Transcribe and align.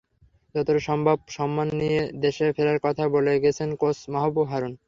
যতটা 0.55 0.81
সম্ভব 0.89 1.17
সম্মান 1.29 1.67
নিয়ে 1.79 1.99
দেশে 2.21 2.45
ফেরার 2.55 2.79
কথাই 2.85 3.09
বলে 3.15 3.31
গেছেন 3.45 3.69
কোচ 3.81 3.97
মাহবুব 4.13 4.45
হারুন। 4.51 4.73